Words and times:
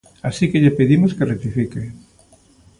Así 0.29 0.45
que 0.51 0.61
lle 0.63 0.77
pedimos 0.79 1.11
que 1.15 1.29
rectifique. 1.31 1.81